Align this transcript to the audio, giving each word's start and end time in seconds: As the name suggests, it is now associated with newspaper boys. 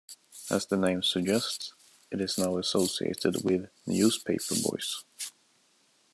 As 0.49 0.65
the 0.65 0.77
name 0.77 1.03
suggests, 1.03 1.73
it 2.09 2.21
is 2.21 2.35
now 2.39 2.57
associated 2.57 3.43
with 3.43 3.69
newspaper 3.85 4.55
boys. 4.63 5.03